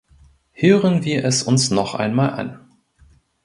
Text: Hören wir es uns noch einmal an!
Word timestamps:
Hören 0.53 1.05
wir 1.05 1.23
es 1.25 1.43
uns 1.43 1.69
noch 1.69 1.93
einmal 1.93 2.31
an! 2.31 2.59